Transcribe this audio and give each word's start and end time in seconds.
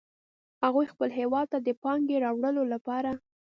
هغوی 0.63 0.87
خپل 0.93 1.09
هیواد 1.19 1.47
ته 1.53 1.57
د 1.61 1.69
پانګې 1.83 2.17
راوړلو 2.25 2.63
لپاره 2.73 3.11